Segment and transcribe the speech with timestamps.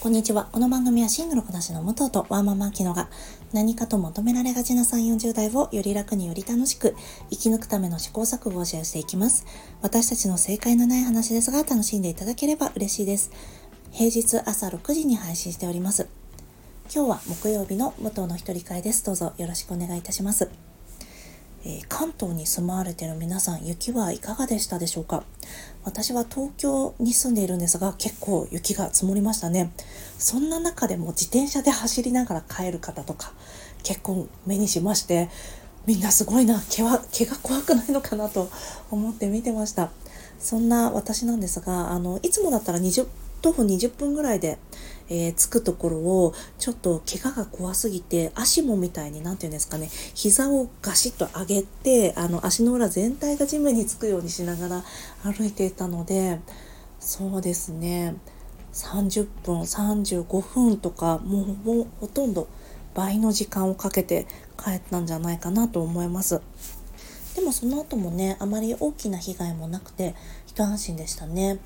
[0.00, 0.48] こんにちは。
[0.50, 3.10] この番組はシングルこなしの武藤とワーママアキノが
[3.52, 6.96] 何かと求められがちな3、40代をより楽により楽しく
[7.28, 9.44] 生き抜くための試行錯誤をシェアしていきます。
[9.82, 13.30] 私たちの正解のない話ですが楽しんでいただければ嬉しいです。
[13.92, 16.08] 平日朝6時に配信しております。
[16.90, 19.04] 今日は木曜日の武藤の一人会です。
[19.04, 20.69] どうぞよろしくお願いいたします。
[21.64, 25.24] えー、関東に住まわれている皆さん雪はいかがでしたでしょうか？
[25.84, 29.72] 私は東京に住んでいるんですが結構雪が積もりましたね。
[30.18, 33.32] そんな中でも自転車で走りながら帰る方とか
[33.82, 35.28] 結構目にしまして
[35.86, 38.50] みんなすごいな毛は毛が怖くないのかなと
[38.90, 39.90] 思って見てました。
[40.38, 43.06] そんな私なんですがあのいつもだったら20
[43.40, 44.58] 徒歩20分ぐらいで、
[45.08, 54.84] えー、着くところをちょっと怪我が怖すぎて足もみたいに何て言うんですかね膝をガシッと上げてあの足の裏全体が地面につくようにしながら
[55.24, 56.40] 歩いていたので
[56.98, 58.14] そうですね。
[58.72, 62.46] 30分35分とかもうもうほとんど
[62.94, 64.26] 倍の時間をかけて
[64.62, 66.40] 帰ったんじゃないかなと思います。
[67.34, 70.14] でもその後もねあまり大きな被害もなくて
[70.46, 71.58] 一安心でしたね。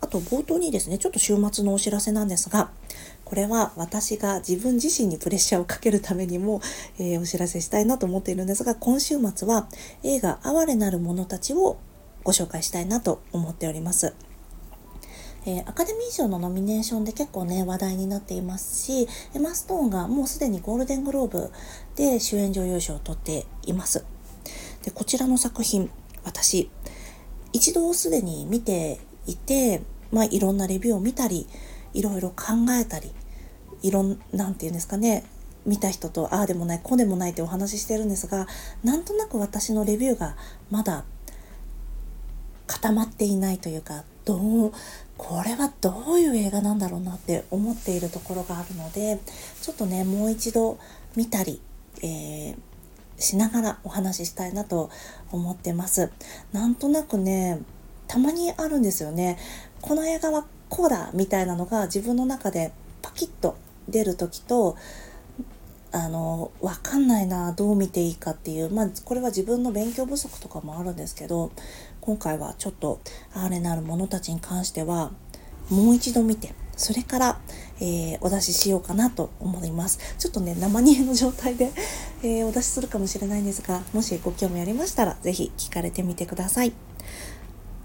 [0.00, 2.70] あと冒頭にですね、ちょっと週末のお知らせなんですが、
[3.24, 6.60] これは私が自分自身にプレッシャーをかけるためにも、
[6.98, 9.68] えー、お知らせしたいなと思っているんですが、今週末は
[10.02, 11.78] 映画哀れなる者たちを
[12.24, 14.14] ご紹介したいなと思っております。
[15.46, 21.50] えー、アカデミー賞のノミネーションで結構ね話題になっていますしエマ・ストーンがもうすでにゴールデングローブ
[21.96, 24.04] で主演女優賞を取っています
[24.82, 25.90] でこちらの作品
[26.24, 26.68] 私
[27.54, 29.00] 一度すでに見て
[29.30, 31.46] いて、まあ、いろんなレビューを見たり
[31.94, 33.12] いろいろ考えたり
[33.82, 35.24] いろんなんて言うんですかね
[35.66, 38.46] 見た人とああでもないこうでもないってお話ししてるんですが
[38.82, 40.36] なんとなく私のレビューが
[40.70, 41.04] まだ
[42.66, 44.72] 固まっていないというかどう
[45.18, 49.18] これはどういう映画なんだろうなって思っているところがあるので
[49.60, 50.78] ちょっとねもう一度
[51.16, 51.60] 見たり、
[52.02, 52.56] えー、
[53.18, 54.88] しながらお話ししたいなと
[55.30, 56.10] 思ってます。
[56.52, 57.60] なんとなくね
[58.10, 59.38] たまにあるんですよね。
[59.80, 62.72] この映画はこうだみたいなのが自分の中で
[63.02, 63.56] パキッと
[63.88, 64.76] 出る時と
[65.92, 71.52] あの分かんないなどう見ていいかっていうまあこれは自分の勉強不足とかもあるんですけど
[72.00, 73.00] 今回はちょっと
[73.32, 75.12] あれなる者たちに関しては
[75.70, 77.40] もう一度見てそれから、
[77.80, 79.98] えー、お出ししようかなと思います。
[80.18, 81.72] ちょっとね、生煮えの状態で、
[82.22, 86.89] えー、お出しするかもしれないんですが、もしご興味ありましたら、是非聞かれてみてください。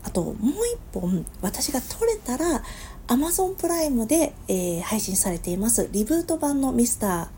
[0.05, 2.63] あともう一本私が撮れたら
[3.07, 7.29] Amazon プライムで、えー、配信されていますリブート版のミスタ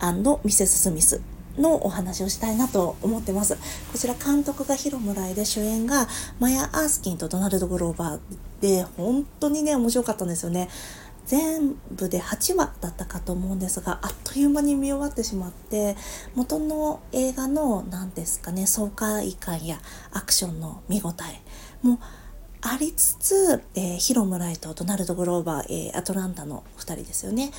[0.00, 1.20] ーミセス・スミス
[1.58, 3.56] のお話をしたいなと思ってます。
[3.56, 6.08] こちら監督がヒロムライで主演が
[6.40, 8.20] マヤ・アースキンとドナルド・グローバー
[8.60, 10.68] で本当にね面白かったんですよね。
[11.26, 15.96] 全部で8話だったかと思うんですがあっという間に見終わってしまって
[16.34, 19.78] 元の映画の何ですかね爽快感や
[20.12, 22.00] アクションの見応えも
[22.60, 27.50] ありつつ、えー、ヒロムライトドナルド・グローバー、えー、アトランタの2人ですよね。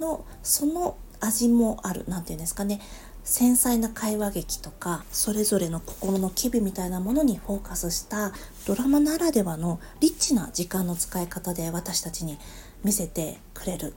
[0.00, 2.80] のその味もある何て言うんですかね
[3.24, 8.32] 繊細な会話劇とかそれぞれの心の機微みたいなものにフォーカスした
[8.66, 12.38] ドラマならではのリッチな時間の使い方で私たちに
[12.84, 13.94] 見せてくれる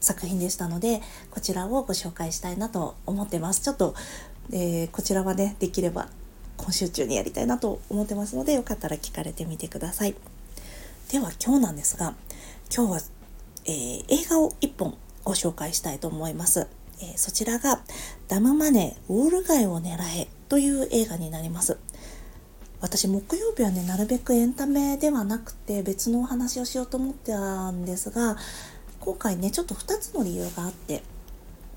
[0.00, 1.00] 作品でしたので
[1.30, 3.62] こちらをご紹介したいなと思ってます。
[3.62, 3.94] ちょっと、
[4.52, 6.08] えー、こちらはねできれば
[6.56, 10.14] 今週中にやりたいなと思ってますのでよかったら聞かれてみてください。
[11.10, 12.14] では今日なんですが
[12.74, 13.00] 今日は、
[13.66, 16.66] えー、映画を1本ご紹介したいと思います、
[17.00, 17.80] えー、そちらが
[18.28, 21.78] ダムマネーウォール街を狙えという映画になります。
[22.84, 28.36] 私木曜日はねなるべくエンタメではなくて別のお話をしようと思ってたんですが
[29.00, 31.02] 今回ねちょっと2つの理由があって、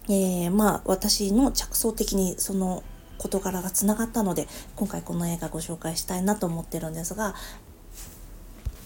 [0.10, 2.84] えー、まあ私の着想的にその
[3.20, 7.36] 事柄がつながったので今回この映画ご紹介したいなと思ってるんですが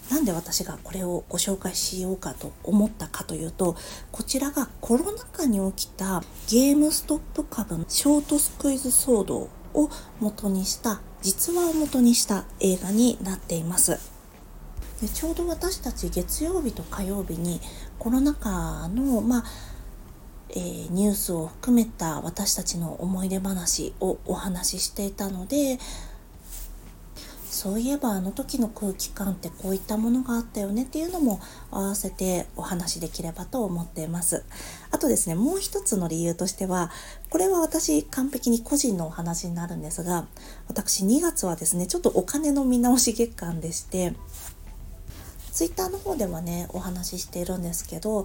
[0.08, 3.74] なんで私がこれをご紹介しようかと思ったかというと
[4.12, 13.98] こちらがコロナ禍に起きたゲームストップ株ショートスクイズ騒動を元にした実話を元にした映画になっています。
[15.00, 17.60] でちょうど私たち月曜日と火曜日に
[17.98, 19.44] コロナ禍の、まあ
[20.50, 25.78] えー、ニュースを含めた私たちの思い出話をお話ししていたので
[27.62, 31.38] そういえばあの時の空気感ってこういったものがあったよねっていうのも
[31.70, 34.44] 合わせてお話しできればと思っています。
[34.90, 36.90] あとですね、もう一つの理由としては、
[37.30, 40.26] これは私完璧に個人のお話になるんですが、
[40.66, 44.12] 私2月はですね、ちょっとお金の見直し月間でして、
[45.52, 48.24] ツイッターの方ではねお話ししているんですけど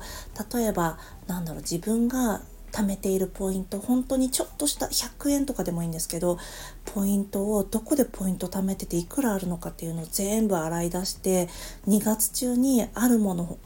[0.54, 0.98] 例えば
[1.28, 2.42] なんだろう自分が
[2.72, 3.80] 貯めているポイント。
[3.80, 6.38] 本当にちょっとした100円とかでもいいんですけど
[6.86, 11.48] ポイントをどこでポイント貯めてていくらあるのかっていうのを全部洗い出して
[11.88, 13.58] 2月中にあるもの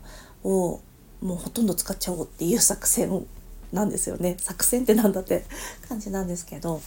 [0.43, 0.81] を
[1.21, 3.25] もうほとんど使っちゃおうっていう作戦
[3.71, 4.35] なんですよね。
[4.39, 5.45] 作戦ってなんだって
[5.87, 6.81] 感じなんですけど。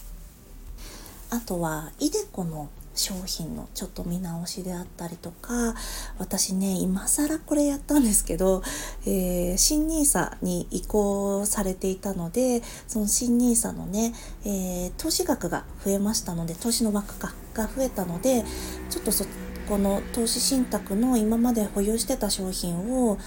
[1.31, 5.75] あとは ideco の商品のちょっと見直しであったりとか
[6.17, 8.63] 私ね今更これやったんですけど、
[9.05, 14.13] えー、新 nisa に移行されていたのでその新 nisa のね、
[14.45, 18.43] えー、投資額が増えましたので投資の枠かが増えたので
[18.89, 19.25] ちょっとそ
[19.67, 23.17] この投資信託の今まで保有してた商品を、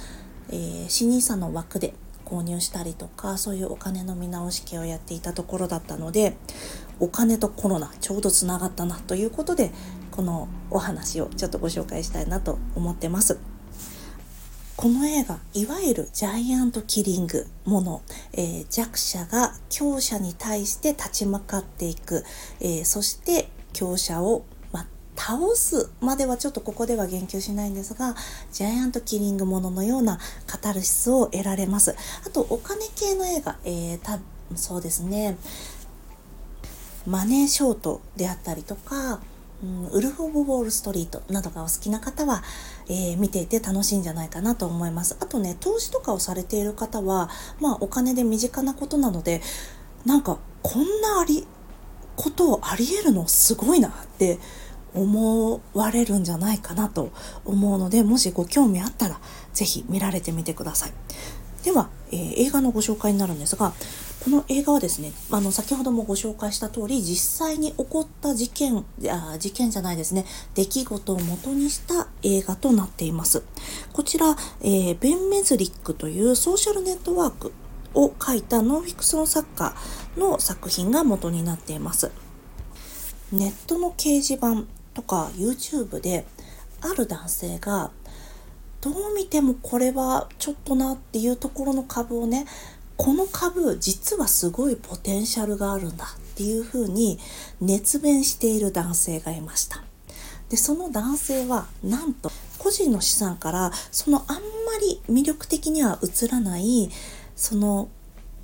[0.50, 1.94] えー、新 nisa の枠で
[2.28, 6.36] 購入したりとかそういうお金の見直し系をやっていたところだったので
[7.00, 9.70] お金とコロナちょうどつながったなということで
[10.10, 13.38] このお話をちょっとご紹介したいなと思ってます。
[14.76, 18.00] この映画いわゆるジャイアントキリングもの、
[18.32, 22.22] えー、弱者が強者に対して立ち向かっていく、
[22.60, 24.44] えー、そして強者を
[25.18, 28.14] 倒すまではちょっとここでは言及しないんですが
[28.52, 31.96] ジャイアントキリングもののようなカタルシスを得られます。
[32.24, 34.20] あとお金系の映画、えー、た
[34.54, 35.36] そうですね。
[37.06, 39.20] マネーショートであったりとか、
[39.62, 42.42] うん、ウルフ・オブ・ウォール・ストリートなどがお好きな方は、
[42.88, 45.16] えー、見ていて楽しいんじゃないかなと思います。
[45.20, 47.28] あとね投資とかをされている方は
[47.60, 49.42] まあお金で身近なことなので
[50.04, 51.46] なんかこんなあり
[52.16, 54.38] ことをありえるのすごいなって
[54.94, 57.10] 思われるんじゃないかなと
[57.44, 59.20] 思うのでもしご興味あったら
[59.52, 60.92] 是非見られてみてください。
[61.64, 63.72] では、えー、映画のご紹介になるんですが
[64.24, 70.24] この映画はですねあの先ほどもご紹介した通り実際に起こった事件あ事件じゃないですね
[70.54, 73.42] 出来事を元にした映画となっています
[73.92, 77.52] こちら、えー、ベン・メズリックというソーシャルネットワーク
[77.94, 79.74] を書いたノンフィクション作家
[80.16, 82.10] の作品が元になっています
[83.32, 84.64] ネットの掲示板
[84.94, 86.26] とか YouTube で
[86.80, 87.90] ある男性が
[88.80, 92.46] どう見てもこれはちょっとなっていうところの株をね
[92.96, 97.18] この株実はすごいポテンシャルがあるんだっていうふうに
[97.60, 99.82] 熱弁している男性がいました。
[100.48, 104.42] でその男性はなんと個人の資産からそのあんま
[104.80, 106.90] り魅力的には映らない
[107.36, 107.88] その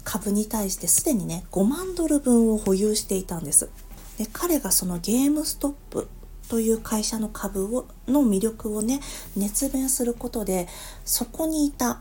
[0.05, 3.71] 株に対してすでにね5万ドル分を保有していたんです。
[4.19, 6.09] で彼がそのゲームストップ
[6.49, 9.01] という会社の株をの魅力をね
[9.37, 10.69] 熱弁することで
[11.05, 12.01] そこにいた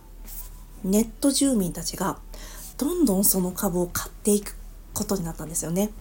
[0.84, 2.18] ネット住民たちが
[2.78, 4.58] どんどんその株を買っていく
[4.94, 5.92] ことになったんですよね。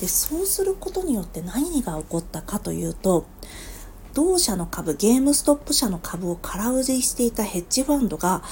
[0.00, 3.26] でそうすることによって何が起こったかというと
[4.14, 8.42] 同社の株ゲームストップ社の株を空売りしていたヘッジファンドが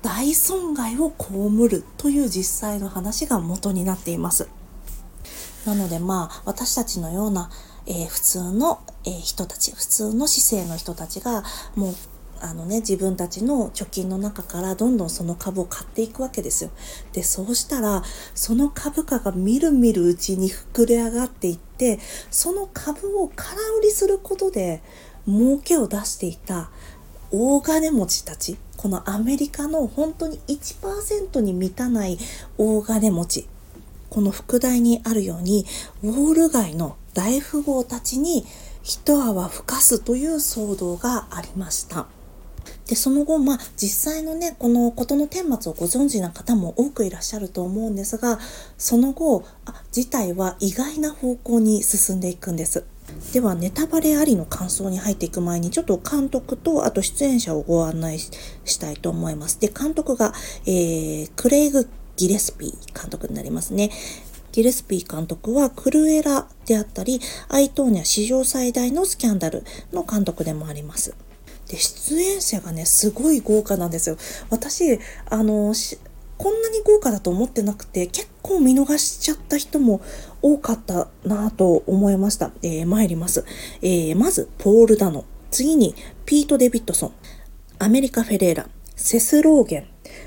[0.00, 4.48] 大損害を被るという実際の話が元になっています。
[5.64, 7.50] なのでまあ私たちのような
[7.86, 11.42] えー、普通の、えー、人たち普通の姿勢の人たちが
[11.74, 11.94] もう
[12.44, 16.70] あのね、自分たちの貯金の中からどんどんその株を買っていくわけですよ。
[17.12, 18.02] で、そうしたら、
[18.34, 22.00] その株価がみるみるうちに膨れ上がっていって、
[22.32, 24.82] その株を空売りすることで
[25.24, 26.70] 儲けを出していた
[27.30, 32.18] 大金持ちたち、このアメリカの本当に1%に満たない
[32.58, 33.48] 大金持ち、
[34.10, 35.64] この副題にあるように、
[36.02, 38.44] ウォール街の大富豪たちに
[38.82, 42.06] 一泡吹かすという騒動がありました。
[42.86, 48.38] で、その後、まあ、実際のね、このことの顛末をご存知な方も多くいらっしゃると思うんですが、
[48.76, 52.84] その後、あ事態は意外な方向に進んでいくんです。
[53.32, 58.30] では、ネタバレありの感想に入っていく前に、ちょっと監督と、あと出演者をご案内し
[58.78, 59.60] たいと思います。
[59.60, 60.32] で、監督が、
[60.66, 63.90] えー、クレイグ・ギレスピー監督になりますね。
[64.52, 71.14] ギルスピー監督はクルエラであったり、アイトーニャ史上最大のスキャンダルの監督でもあります。
[71.68, 74.16] で、出演者がね、すごい豪華なんですよ。
[74.50, 75.74] 私、あの、
[76.36, 80.02] こんなに豪華だと思ってなくて、結構見逃しちゃった人も
[80.42, 82.50] 多かったなぁと思いました。
[82.62, 83.44] えー、参ります。
[83.80, 85.24] えー、まず、ポール・ダノ。
[85.50, 85.94] 次に、
[86.26, 87.12] ピート・デビッドソン。
[87.78, 88.68] アメリカ・フェレーラ。
[88.96, 89.86] セス・ローゲン。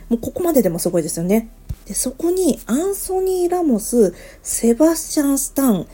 [0.10, 1.50] もうここまででもすごいですよね。
[1.86, 5.88] で、そこにアンソニー・ラモス、セバスチャン・スタン、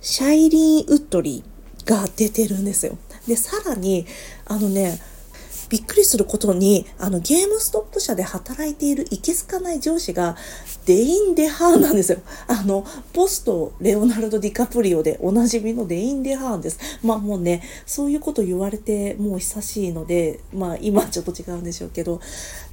[0.00, 2.96] シャイリー・ウッドリーが出てるんですよ。
[3.26, 4.06] で、さらに、
[4.44, 5.00] あのね、
[5.68, 10.36] びっくりすることに、あの、ゲームストップ社で働いているいけすかない上司が、
[10.86, 12.18] デイン・デハーンなんですよ。
[12.46, 16.78] あの、ポスト、レオナルド・ディカプリオでおなじみのデイン・デハーンです。
[17.02, 22.20] まあもうね、そういうこと言われてもう久しいので、まあ今ちょっと違うんでしょうけど、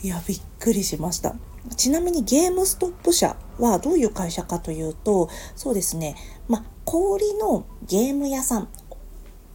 [0.04, 1.36] いや、びっくりしました。
[1.78, 6.16] ちなみにゲームストップ社はどういう会社かというと、そうですね、
[6.48, 8.68] まあ、小売のゲーム屋さん、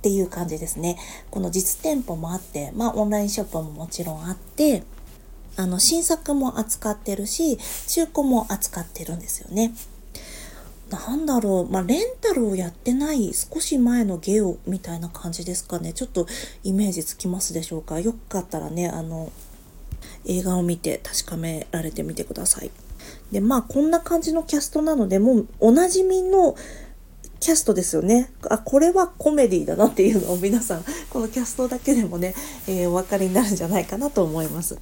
[0.06, 0.96] っていう感じですね。
[1.32, 4.84] この実店舗もあって、まあオンラインショップももちろんあって、
[5.56, 7.58] あの新作も扱ってるし、
[7.88, 9.75] 中古も扱ってるんですよね。
[10.90, 15.92] なんだろう、まあ、レンタルをやってない少し前のゲオみたいな感じですかね。
[15.92, 16.28] ちょっと
[16.62, 17.98] イメージつきますでしょうか。
[17.98, 19.32] よかったらね、あの、
[20.25, 22.70] 映画を見て確かめられてみてください。
[23.32, 26.54] で、まあ、こんな感じのキャストなので、もうおなじみの
[27.40, 28.31] キャストですよね。
[28.49, 32.35] あ、これはコメディだなっていうのを皆さん、このキャストだけでもね、
[32.66, 34.78] えー、お分かりになるんじゃないかなと思います。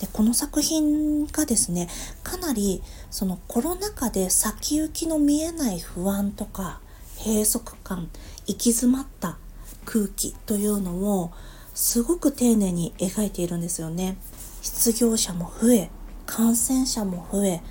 [0.00, 1.88] でこの作品がですね
[2.22, 6.80] かなりそのコロナ禍で先行きの見えない不安とか
[7.18, 8.08] 閉塞感
[8.46, 9.38] 行き詰まった
[9.84, 11.32] 空気というのを
[11.74, 14.16] すごく丁寧に描いているんですよね
[14.62, 15.90] 失業者も増え
[16.26, 17.62] 感染者も増え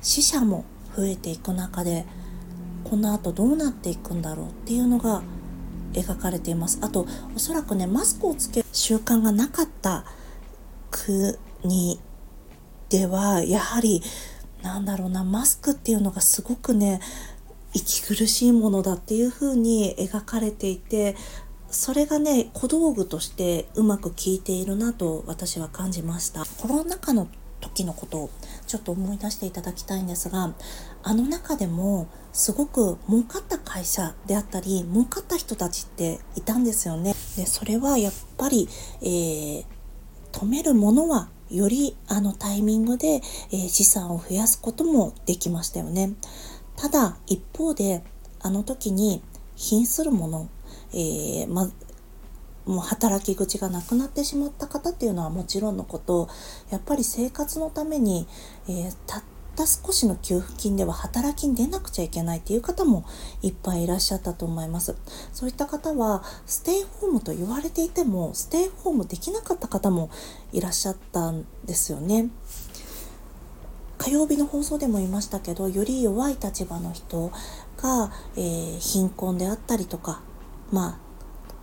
[0.00, 0.64] 死者も
[0.96, 2.06] 増えていく中で
[2.88, 5.22] この後どうなっていくんだろうっていうのが
[5.92, 6.78] 描かれています。
[6.82, 10.04] あとおそらくねマスクをつける習慣がなかった
[10.90, 12.00] 国
[12.88, 14.02] ではやはり
[14.62, 17.00] なんだろうなマスクっていうのがすごくね
[17.74, 21.16] 息苦しいものだっていう風に描かれていて
[21.70, 26.44] それがね小道具としてうまく効いているなと私は感じました。
[26.44, 27.28] コロナ禍の
[27.60, 28.30] 時のことを
[28.66, 30.54] ちょっと思い出していただきたいんですが
[31.02, 37.14] あの中でもすごく儲かった会社であったり儲かった人たちっていたんですよね。
[37.36, 38.68] でそれはやっぱり、
[39.00, 39.64] えー、
[40.32, 46.12] 止めるものはよりあのタイミングで、えー、資産を増やすこともできましたよね。
[46.76, 48.04] ただ一方で
[48.40, 49.22] あの時に
[49.56, 50.48] 貧するもの、
[50.92, 51.70] えー、ま
[52.68, 56.28] もう働き口がなくなってしまった方っていうのはもちろんのこと
[56.70, 58.28] やっぱり生活のために、
[58.68, 59.22] えー、たっ
[59.56, 63.06] た少しの給付金では働きに出なくちゃいけないっていう方も
[63.40, 64.94] いっぱいいらっしゃったと思います。
[65.32, 70.10] そういった方はステイホームと言われていてもステイホームできなかった方も
[70.52, 72.28] いらっしゃったんですよね。
[73.96, 77.32] 火曜日の放送でも言いましたけどより弱い立場の人
[77.78, 80.20] が、えー、貧困であったりとか
[80.70, 80.98] まあ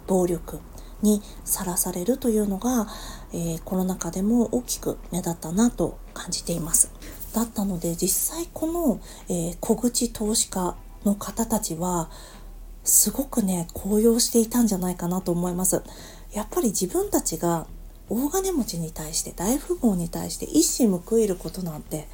[0.07, 0.59] 暴力
[1.05, 2.87] にさらされるというのが、
[3.31, 6.91] えー、コロナ禍でも大きく目立ったなと感じています。
[7.33, 12.09] だったので実際この、えー、小口投資家の方たちは
[12.83, 15.83] すごくね高揚していたんじゃないかなと思います。
[16.33, 17.67] やっぱり自分たちが
[18.09, 22.07] 大金持ちに対して大富豪に対して一矢報いることなんて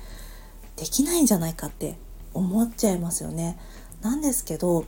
[0.75, 1.97] できないんじゃないかって
[2.33, 3.57] 思っちゃいますよね。
[4.01, 4.85] なんですけど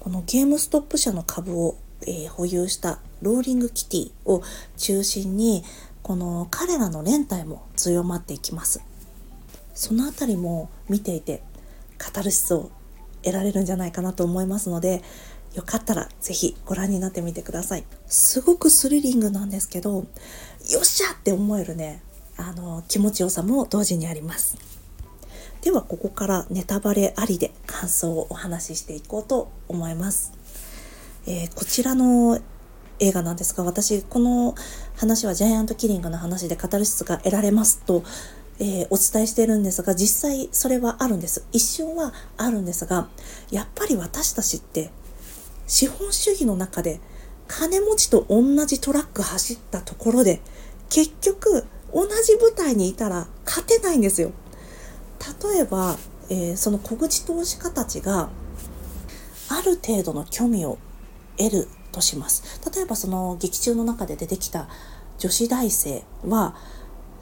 [0.00, 1.76] このゲームストップ社の株を
[2.06, 4.42] えー、保有したローリングキティを
[4.76, 5.64] 中心に
[6.02, 8.80] この彼らの連帯も強まっていきます。
[9.74, 11.42] その辺りも見ていて
[11.96, 12.70] カタルシスを
[13.22, 15.02] 得られるんじゃないかなと思いますので
[15.54, 17.84] よかったら是非ご覧になってみてください。
[18.06, 20.04] すごくスリリングなんですけどよ
[20.80, 22.02] っしゃって思えるね
[22.36, 24.56] あの気持ちよさも同時にあります。
[25.62, 30.32] ではここからネタバレありで感想をお話ししていこうと思います。
[31.26, 32.40] えー、こちらの
[32.98, 34.54] 映画なんですが私この
[34.96, 38.04] 話はジャイアントキリングの話でカタルシスが得られますと、
[38.58, 41.46] えー、お伝えしてるんですが実際それはあるんです。
[41.52, 43.08] 一瞬はあるんですが
[43.50, 44.90] やっぱり私たちって
[45.66, 47.00] 資本主義の中で
[47.48, 50.40] 金持ちと同じトラック走ったところで
[50.88, 54.32] 結局同じ舞台にいたら勝てないんですよ。
[55.42, 55.96] 例えば、
[56.28, 58.30] えー、その小口投資家たちが
[59.48, 60.78] ある程度の虚味を
[61.40, 62.60] 得るとします。
[62.74, 64.68] 例えばその劇中の中で出てきた
[65.18, 66.54] 女子大生は、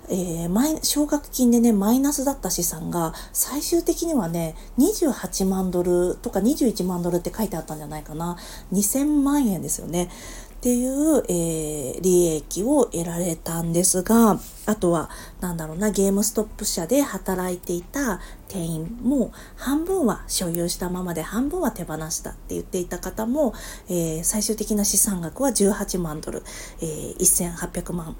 [0.08, 8.37] えー、マイ奨学金でねマイナスだった資産が最終的にはね28万ドルとか21万ドルって書いてあったんじゃないかな。
[8.72, 10.10] 2000万円ですよね。
[10.58, 15.08] っていう、えー、利益を得られたんですが、あとは、
[15.40, 23.54] なんだろうな、ゲームストップ社で働いていた店員も半分は所有したままで半分は手放したって言っていた方も、
[23.88, 26.42] えー、最終的な資産額は18万ドル、
[26.80, 28.16] えー、1800万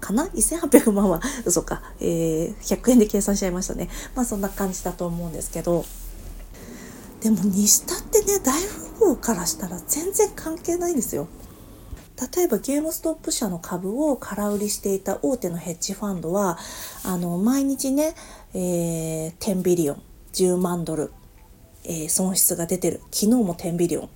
[0.00, 3.88] かな ?1800 万は 嘘か、えー、100円で計算しちゃいましたね。
[4.14, 5.86] まあそんな感じだと思うんですけど、
[7.22, 8.60] でもにしたってね大
[8.98, 11.26] 富豪からしたら全然関係ないんですよ。
[12.34, 16.58] 例えばゲームストップ社の株を空売りしていた大手のヘッジファンドは
[17.04, 18.14] あの毎日ね、
[18.52, 20.02] えー、10ビリオン
[20.34, 21.12] 10万ドル、
[21.84, 23.00] えー、損失が出てる。
[23.10, 24.10] 昨日も10ビリオン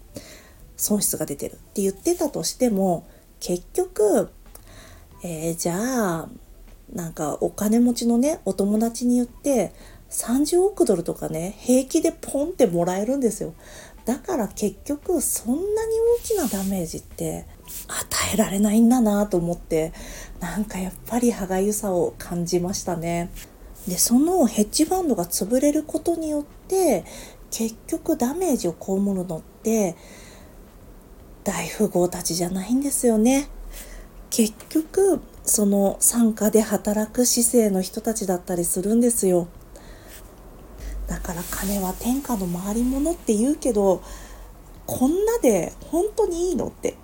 [0.76, 1.54] 損失が出てる。
[1.54, 3.06] って言ってたとしても
[3.40, 4.30] 結局、
[5.22, 5.74] えー、じゃ
[6.20, 6.28] あ
[6.92, 9.72] なんかお金持ちのねお友達に言って
[10.10, 13.54] 30億ドルとかね平気でポンってもらえるんですよ。
[14.04, 17.46] だから結局そんなに大きなダメージって
[17.88, 19.92] 与えられないんだなと思って
[20.40, 23.30] なんかやっぱり歯がゆさを感じましたね。
[23.88, 27.04] でそのヘッジファンドが潰れることによって
[27.50, 29.96] 結局ダメージを被るのって
[31.44, 33.48] 大富豪たちじゃないんですよね。
[34.30, 39.48] 結局その傘下で働く市政の人たちだったりするんですよ。
[41.06, 44.02] だから金は天下の回り物って言うけど
[44.86, 46.96] こんなで本当にいいのって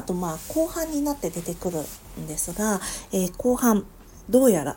[0.00, 1.78] あとまあ後半になって出てくる
[2.18, 2.80] んですが、
[3.12, 3.84] えー、後半
[4.30, 4.76] どうやら、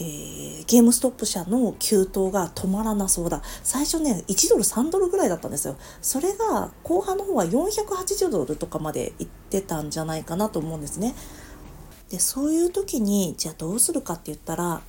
[0.00, 3.42] えー、ゲームストップ社の急騰が止まらなそうだ。
[3.62, 5.76] 最初ね1ドル3ドルぐらいだったんですよ。
[6.00, 11.14] それが後半の方は480ドルとかまでいってたんじゃないかなと思うんですね。
[12.08, 14.80] でそういう時にじゃあどうするかって言ったら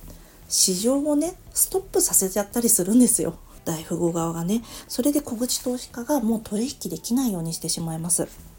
[0.48, 3.34] 市場をねストップさせちゃったりするんですよ。
[3.66, 4.62] 大富豪側がね。
[4.88, 8.49] それで小口投資家がもう取引できないようにしてしまいます。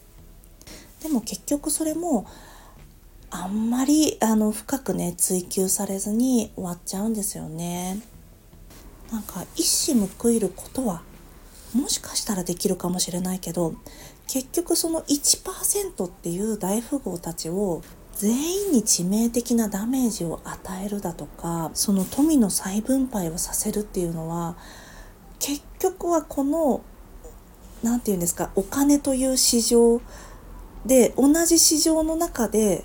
[1.01, 2.25] でも結局それも
[3.29, 8.01] あんまりあの深くね追求されずに終わっちゃうんですよね。
[9.11, 11.01] なんか一矢報いることは
[11.73, 13.75] もしかしたらできるかもしれないけど
[14.27, 17.81] 結局その1%っていう大富豪たちを
[18.15, 24.55] 全員に致命的なダメージを与えるだとかその富の再分配をさせるっていうのは
[25.39, 26.81] 結局はこの
[27.83, 30.01] 何て言うんですかお金という市場
[30.85, 32.83] で同じ市場の中で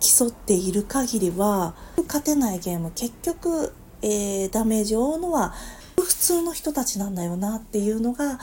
[0.00, 1.74] 競っている限りは
[2.06, 5.54] 勝てないゲーム結局、えー、ダメージを負うのは
[5.96, 8.38] 普通の人たちなんだよなっていうのが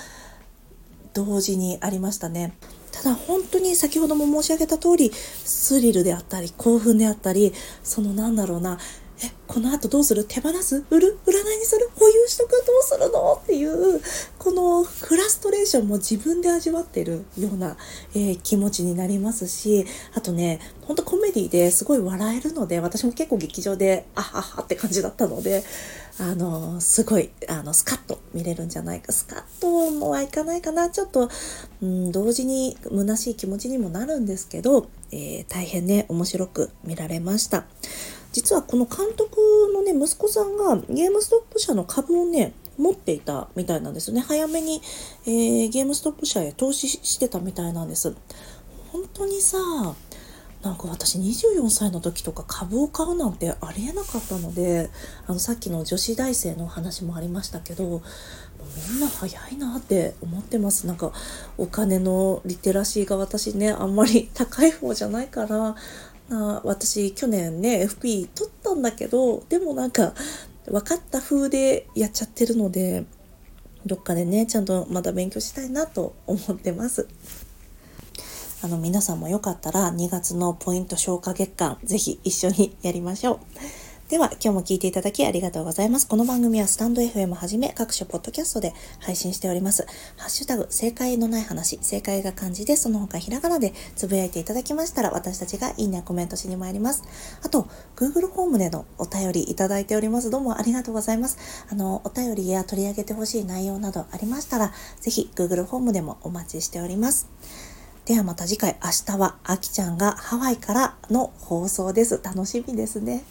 [1.13, 2.53] 同時にありましたね。
[2.91, 8.79] ただ本当に先ほども申し上げた通りスリルであったり興奮であったりそのなんだろうな
[9.23, 10.23] えこの後どうする？
[10.23, 10.83] 手放す？
[10.89, 11.19] 売る？
[11.25, 11.89] 売らないにする？
[11.95, 12.51] 保有しとく？
[12.51, 13.39] どうするの？
[13.43, 14.01] っていう
[14.37, 17.77] このフラストレーションも自分で味わってるような、
[18.13, 25.63] えー、気持ちになりますしあとねほんとコメディですごい笑えるので私も結構劇場であははって感じだったので
[26.19, 29.11] あのすごいあのスカッと見れるんじゃないか。
[29.11, 30.89] スカッともはいかないかな。
[30.89, 31.29] ちょっと、
[31.81, 37.65] うん、同時に虚しい気持ちにもなるんですけど、えー、大変ね面白く見られました。
[38.31, 39.37] 実はこの監督
[39.73, 44.21] のね息子さんがゲームストップ社の株をね持っていたみたいなんですね。
[44.21, 44.81] 早めに、
[45.25, 48.15] えー、ゲームストップ社へ投資してたみたいなんです。
[48.91, 49.57] 本当にさ
[50.61, 54.91] なんか私24歳の時とか株を買うなんてありえなかったので
[55.25, 58.01] あのさっきの女子大生の話もありましたけど
[58.89, 60.85] みんな早いなって思ってます。
[60.85, 61.11] なんか
[61.57, 65.75] お金のリテラシーが私ねあんまり高い方じゃないから
[66.31, 70.13] あ私去年ね FP 取ったんだけどでもなんか
[70.65, 73.05] 分かった風でやっちゃってるので
[73.85, 77.07] どっかでねちゃんとまた勉強したいなと思ってます。
[78.63, 83.39] あの皆さんもよかったら2月のポイント消化月間是非一緒にやりましょう。
[84.11, 86.05] では、今日も聞いていただきありがとうございます。
[86.05, 89.87] この番組はスタンド FM はじめ各種ポッドキャストで配信しております。
[90.17, 97.05] ハッシュタグ、正解のない話、正解が漢字で、その他ひらがなでつぶやいていただきましたら、私たちがいいねコメントしに参ります。
[97.41, 100.29] あと、Google ホームでのお便りいただいております。
[100.29, 101.37] どうもありがとうございます。
[101.69, 107.29] あの、お便りや取り上げてほしい内容などありましたら、ぜひ Google ホームでもお待ちしております。
[108.03, 112.19] ではまた次回、明日はあきちゃんがハワイからの放送です。
[112.21, 113.23] 楽しみですね。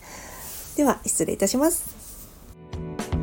[0.80, 3.19] では失礼いたします。